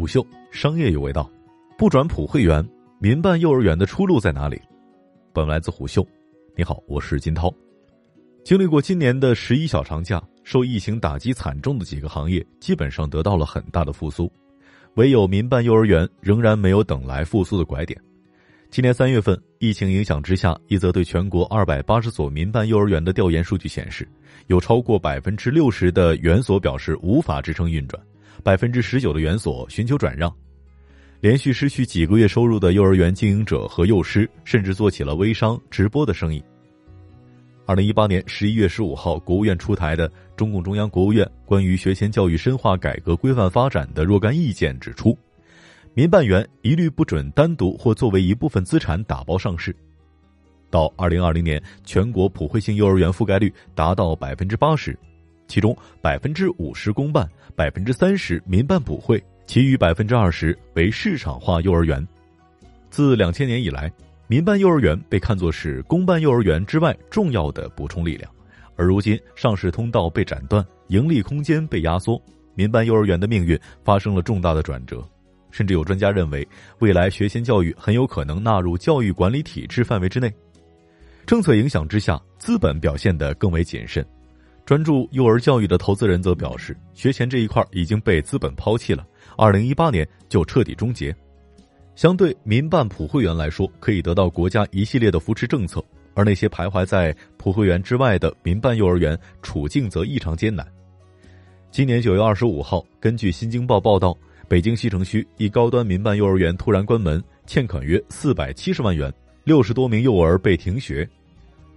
[0.00, 1.30] 虎嗅，商业有味道。
[1.76, 2.66] 不转普惠园，
[3.00, 4.58] 民办幼儿园的出路在哪里？
[5.30, 6.02] 本来自虎嗅。
[6.56, 7.54] 你好，我是金涛。
[8.42, 14.32] 经历过今年的十一小长假，受疫情打击惨重的几个行业基本上得到了很大的复苏，
[14.94, 18.00] 唯有民办幼儿园仍然没有等来复苏的拐点。
[18.70, 24.08] 今年三月份，疫情影响之下，一则对全国二百八十所民办幼儿园的调研数据显示，
[24.46, 28.02] 有超过百分之六十的园所表示无法支撑运转，
[28.42, 30.32] 百分之十九的园所寻求转让。
[31.20, 36.42] 连续失去几个月收入的幼儿园经营者和幼师，甚至做起了微商直播的生意。
[37.66, 45.16] 二零一八年十一月十五号，国务院出台的中共中央、国务院关于学前教育深化改革规范发展的若干意见指出。
[45.92, 49.76] 民办园一律不准单独或作为一部分资产打包上市。
[50.70, 54.98] 到二零二零年，全国普惠性幼儿园覆盖率达到百分之八十，
[55.50, 62.06] 其中百分之五十公办，百分之三十民办普惠，其余百分之二十为市场化幼儿园。
[62.88, 63.90] 自两千年以来，
[64.28, 68.30] 民办幼儿园被看作是公办幼儿园之外重要的补充力量，
[68.76, 72.22] 而如今上市通道被斩断，盈利空间被压缩，
[72.54, 75.04] 民办幼儿园的命运发生了重大的转折。
[75.50, 76.46] 甚至有专家认为，
[76.78, 80.32] 未来学前教育很有可能纳入教育管理体制范围之内。
[81.26, 84.06] 政策影响之下，资本表现得更为谨慎。
[84.70, 89.04] 专注幼儿教育的投资人则表示，学前这一块已经被资本抛弃了，
[89.36, 91.12] 二零一八年就彻底终结。
[91.96, 100.64] 相对民办普惠园来说，可以得到国家一系列的扶持政策，而那些徘徊在普惠园之外的民办幼儿园，处境则异常艰难。
[101.72, 104.16] 今年九月二十五号，根据《新京报》报道。
[104.46, 111.08] 北京西城区一高端民办幼儿园突然关门，欠款约四百七十万元，六十多名幼儿被停学。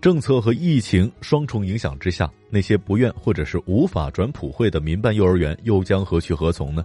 [0.00, 6.82] 政策和疫情双重影响之下，那些不愿或者是无法转普惠的民办幼儿园又将何去何从呢？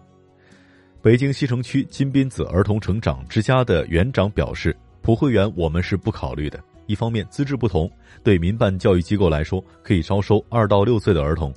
[1.01, 6.61] 北京西城区金斌子儿童成长之家的园长表示：“普惠园我们是不考虑的。
[6.87, 7.89] 一方面资质不同，
[8.21, 11.53] 对民办教育机构来说可以招收二到六岁的儿童。”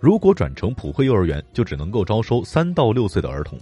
[0.00, 3.56] 如果转成普惠幼儿园，就只能够招收三到六岁的儿童。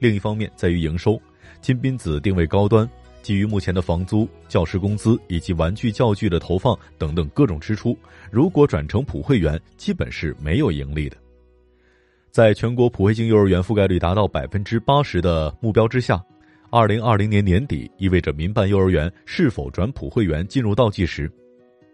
[0.00, 1.20] 另一方面，在于营收，
[1.60, 2.88] 金斌子定位高端，
[3.22, 7.96] 基于目前的房租、教师工资以及玩具教具的投放等等各种支出，
[8.30, 11.16] 如果转成普惠园，基本是没有盈利的。
[12.30, 16.22] 在全国普惠性幼儿园覆盖率达到百分之八十的目标之下，
[16.70, 21.30] 二零二零年年底意味着民办幼儿园是否转普惠园进入倒计时。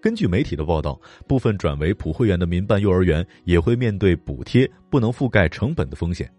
[0.00, 6.32] 根据媒体的报道，部分转为普惠园的民办幼儿园也会面对补贴不能覆盖成本的风险，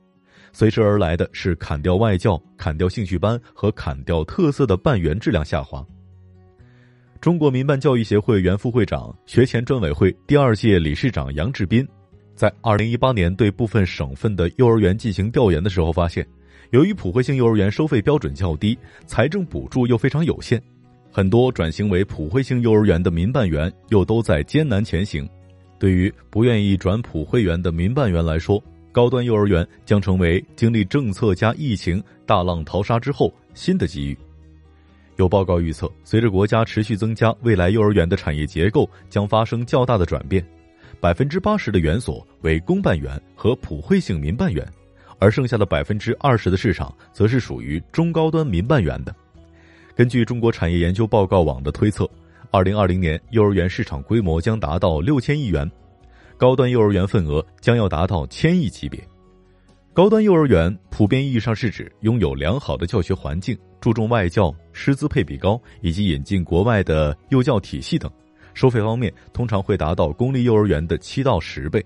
[0.52, 5.86] 随之而来的是砍掉外教、砍掉兴趣班和砍掉特色的办园质量下滑。
[7.22, 11.86] 中国民办教育协会原副会长、学前专委会第二届理事长杨志斌，
[12.34, 16.26] 在二零一八年对部分省份的幼儿园进行调研的时候发现，
[16.72, 20.62] 由于普惠性幼儿园收费标准较低，财政补助又非常有限。
[21.12, 25.28] 很多转型为普惠性幼儿园的民办园又都在艰难前行。
[25.78, 34.18] 对于不愿意转普惠园的民办园来说，高端幼儿园将成为经历政策加疫情大浪淘沙之后新的机遇。
[35.18, 40.44] 有报告预测，随着国家持续增加，未来幼儿园的产业结构将发生较大的转变，
[41.00, 44.66] 百分之八十的园所为公办园和普惠性民办园，
[45.20, 49.14] 而剩下的百分之二十的市场则是属于中高端民办园的。
[49.94, 52.10] 根据中国产业研究报告网的推测，
[52.50, 55.70] 二零二零年幼儿园市场规模将达到六千亿元，
[56.40, 58.98] 高端幼儿园份额将要达到千亿级别。
[59.94, 68.10] 高端幼儿园普遍意义上是指拥有良好的教学环境、注重外教、师资配比高以及引进国外的幼教体系等。
[68.54, 71.86] 收费方面，通常会达到公立幼儿园的七到十倍。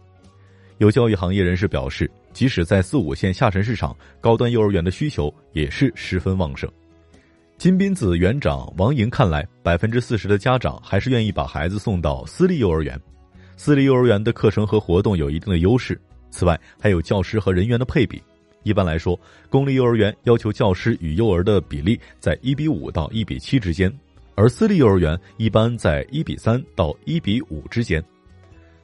[0.77, 6.69] 有教育行业人士表示，即使在四五线下沉市场，高端幼儿园的需求也是十分旺盛。
[7.57, 12.99] 金斌子园长王莹看来，百分之四十的家长还是愿意把孩子送到私立幼儿园。
[13.55, 15.99] 私立幼儿园的课程和活动有一定的优势，
[16.29, 18.21] 此外还有教师和人员的配比。
[18.63, 19.19] 一般来说，
[19.49, 23.93] 公立幼儿园要求教师与幼儿的比例在一比五到一比七之间，
[24.35, 28.03] 而私立幼儿园一般在一比三到一比五之间。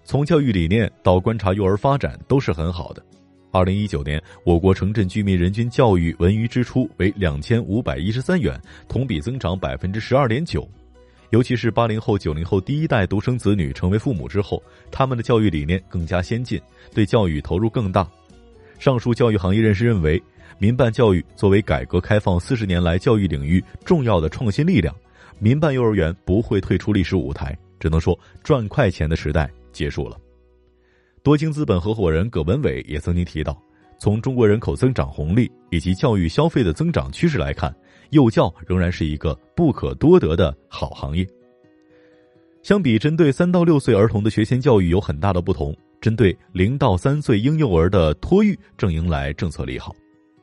[0.04, 3.06] 从教育理念到观察幼儿发展都是很好的。
[3.52, 10.68] 二零一九年，我国城镇居民人均教育文娱支出为两千五百一十三元，同比增长百分之十二点九。
[11.30, 16.60] 尤其是八零后、九零后第一代独生子女成为父母之后，他们的教育理念更加先进，
[16.94, 18.10] 对教育投入更大。
[18.80, 20.22] 上述教育行业人士认为，
[20.58, 24.96] 民办教育作为改革开放四十年来教育领域重要的创新力量，
[25.38, 30.18] 民办幼儿园不会退出历史舞台，只能说赚快钱的时代结束了。
[31.22, 33.62] 多晶资本合伙人葛文伟也曾经提到，
[34.00, 37.72] 从中国人口增长红利以及教育消费的增长趋势来看，
[38.12, 41.28] 幼教仍然是一个不可多得的好行业。
[42.62, 49.96] 相比针对三到六岁儿童的学前教育有很大的不同，针对零到三岁婴幼儿的托育正迎来政策利好。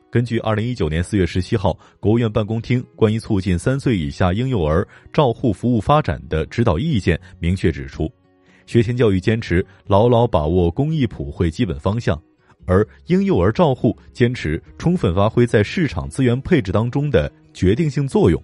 [0.09, 8.11] 根据二零一九年四月十七号国务院办公厅关于促进三岁以下婴幼儿照护服务发展的指导意见，明确指出，
[8.65, 12.19] 学前教育坚持牢牢把握公益普惠基本方向。
[12.67, 18.39] 而婴幼儿照护坚持充分发挥在市场资源配置当中的决定性作用。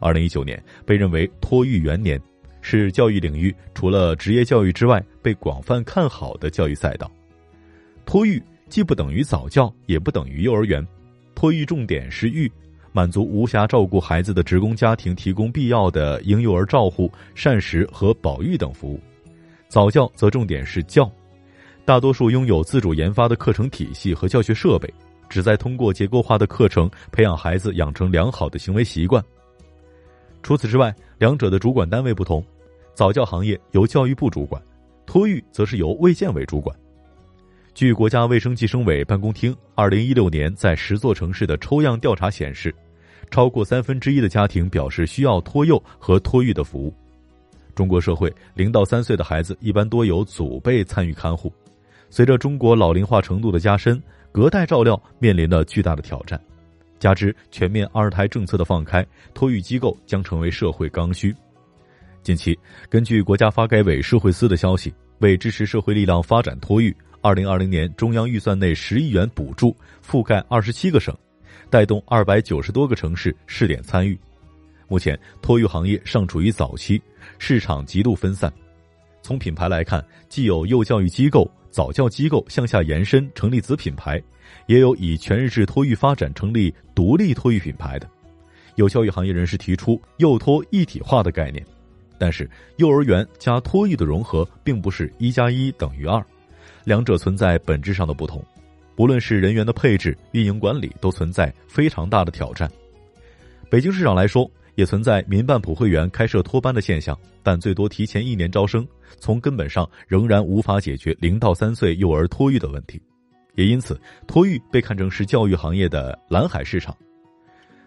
[0.00, 2.20] 二零一九年被认为托育元年，
[2.62, 7.08] 是教育领域除了职业教育之外被广泛看好的教育赛道。
[8.04, 10.84] 托育既不等于早教，也不等于幼儿园，
[11.34, 12.50] 托育重点是育，
[12.92, 18.98] 满足无暇照顾孩子的职工家庭提供必要的婴幼儿照护、膳食和保育等服务；
[19.68, 21.08] 早教则重点是教。
[21.84, 24.92] 大多数拥有自主研发的课程体系和教学设备，
[25.28, 29.22] 旨在通过结构化的课程培养孩子养成良好的行为习惯。
[30.44, 32.44] 除此之外，两者的主管单位不同，
[32.94, 34.62] 早教行业由教育部主管，
[35.06, 36.74] 托育则是由卫健委主管。
[37.74, 42.72] 据国家卫生计生委办公厅二零一六年在十座城市的抽样调查显示，
[43.28, 46.94] 超过三分之一的家庭表示需要托幼和托育的服务。
[47.74, 51.52] 中国社会零到三岁的孩子一般多由祖辈参与看护。
[52.12, 53.98] 随着中国老龄化程度的加深，
[54.30, 56.38] 隔代照料面临了巨大的挑战，
[56.98, 61.34] 加之全面二胎政策的放开，托育机构将成为社会刚需。
[62.22, 62.56] 近期，
[62.90, 69.74] 根据国家发改委社会司的消息，为支持社会力量发展托育，二零二零年中央预算内十亿元补助
[70.06, 71.16] 覆盖二十七个省，
[71.70, 74.18] 带动二百九十多个城市试点参与。
[74.86, 77.00] 目前，托育行业尚处于早期，
[77.38, 78.52] 市场极度分散。
[79.22, 81.50] 从品牌来看，既有幼教育机构。
[81.72, 84.22] 早教机构向下延伸成立子品牌，
[84.66, 88.06] 也有以全日制托育发展成立独立托育品牌的。
[88.76, 91.64] 有教育行业人士提出幼托一体化的概念，
[92.18, 96.22] 但是幼儿园加托育的融合并不是一加一等于二，
[96.84, 98.44] 两者存在本质上的不同。
[98.96, 102.70] 无论是人员的配置、运营管理，都存在非常大的挑战。
[103.70, 104.48] 北京市场来说。
[104.74, 108.86] 也存在民办普惠园开设托班的现象，但最多提前一年招生，
[109.18, 113.00] 从根本上仍然无法解决零到三岁幼儿托育的问题，
[113.54, 116.96] 也因此托育被看成是教育行业的蓝海市场。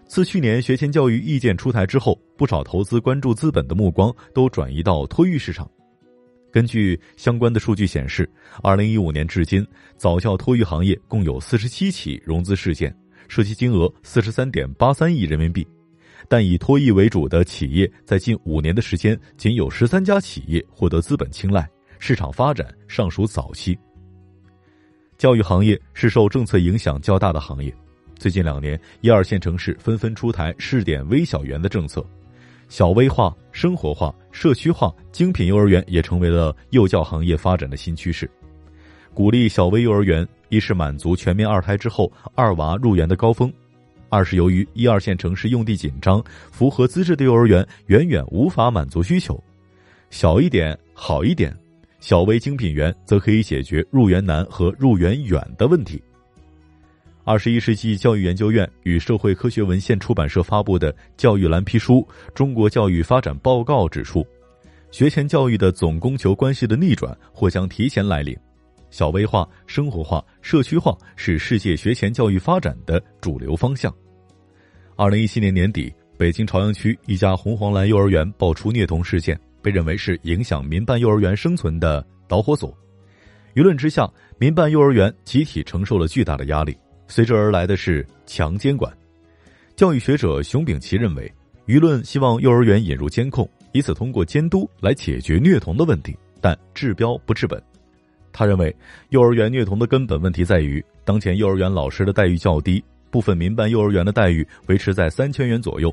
[0.05, 5.69] 自去年学前教育意见出台之后，不少投资关注资本的目光都转移到托育市场。
[6.51, 8.29] 根据相关的数据显示，
[8.61, 9.65] 二零一五年至今，
[9.97, 12.95] 早教托育行业共有四十七起融资事件，
[13.27, 15.67] 涉及金额四十三点八三亿人民币。
[16.27, 21.67] 但以托育为主的企业，在近五年的时间，仅有十三家企业获得资本青睐，
[21.99, 23.77] 市场发展尚属早期。
[25.17, 27.73] 教育行业是受政策影响较大的行业，
[28.17, 32.05] 最近两年，一二线城市纷纷出台试点微小园的政策，
[32.67, 38.29] 小微化、生活化、社区化、精品幼儿园也成为了幼教行业发展的新趋势。
[39.13, 43.51] 鼓励小微幼儿园，一是满足全面二胎之后二娃入园的高峰。
[44.15, 49.43] 二是由于一二线城市用地紧张，符合资质的幼儿园远远无法满足需求，
[50.09, 51.53] 小一点好一点，
[51.99, 56.01] 小微精品园则可以解决入园难和入园远的问题。
[57.25, 61.95] 二十一世纪教育研究院与社会科学文献出版社发布的教育蓝皮书
[62.33, 64.25] 《中国教育发展报告》指出，
[64.91, 68.33] 学前教育的总供求关系的逆转或将提前来临。
[68.91, 73.93] 小微化、生活化、社区化是世界学前教育发展的主流方向。
[74.97, 82.73] 二零一七年年底，北京朝阳区一家红黄蓝幼儿园爆出虐童事件，被认为是影响民办幼儿园生存的导火索。
[83.55, 86.77] 舆论之下，民办幼儿园集体承受了巨大的压力，
[87.09, 88.89] 随之而来的是强监管。
[89.75, 91.29] 教育学者熊丙奇认为，
[91.67, 97.61] 舆论希望幼儿园引入监控，以此通过监督来解决虐童的问题，但治标不治本。
[98.31, 98.73] 他认为，
[99.09, 102.81] 幼儿园虐童的根本问题在于，当前幼儿园老师的待遇较低，
[103.15, 105.89] 部分民办幼儿园的待遇维持在三千元左右，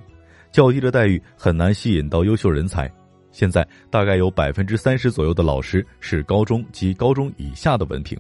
[0.50, 2.91] 较低的待遇很难吸引到优秀人才。
[3.31, 8.19] 现在大概有百分之三十左右的老师是高中及高中以下的文凭。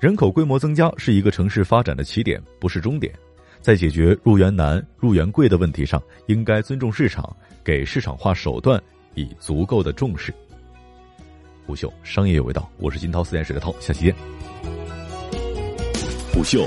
[0.00, 3.12] 人口规模增加是一个城市发展的起点，不是终点。
[3.60, 8.82] 在解决入园难、入园贵的问题上，应该尊重市场，给市场化手段
[9.14, 10.32] 以足够的重视。
[11.66, 14.14] 虎嗅商业有味道，我是金涛，四点水的涛，下期见。
[16.32, 16.66] 虎嗅